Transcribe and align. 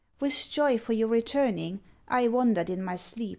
'With 0.19 0.49
joy 0.49 0.79
for 0.79 0.93
your 0.93 1.09
returning— 1.09 1.79
I 2.07 2.27
wandered 2.27 2.71
in 2.71 2.81
my 2.81 2.95
sleep.' 2.95 3.29